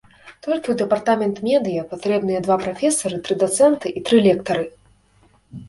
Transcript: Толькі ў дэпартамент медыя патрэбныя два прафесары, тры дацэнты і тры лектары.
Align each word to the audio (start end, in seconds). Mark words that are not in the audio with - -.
Толькі 0.45 0.57
ў 0.71 0.75
дэпартамент 0.81 1.41
медыя 1.47 1.83
патрэбныя 1.91 2.39
два 2.49 2.57
прафесары, 2.63 3.21
тры 3.29 3.39
дацэнты 3.47 3.87
і 3.97 4.07
тры 4.11 4.17
лектары. 4.33 4.65